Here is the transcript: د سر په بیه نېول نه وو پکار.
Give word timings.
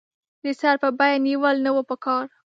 د 0.43 0.45
سر 0.59 0.75
په 0.83 0.89
بیه 0.99 1.17
نېول 1.25 1.55
نه 1.65 1.71
وو 1.75 1.83
پکار. 1.89 2.23